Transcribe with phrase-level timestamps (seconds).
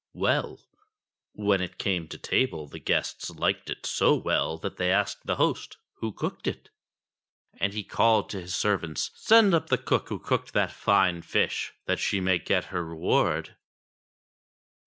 [0.15, 0.59] Well!
[1.33, 5.35] when it came to table the guests liked it so well that they asked the
[5.35, 6.71] host who cooked it.?
[7.59, 11.73] And he called to his servants, "Send up the cook who cooked that fine fish,
[11.85, 13.57] that she may get her reward."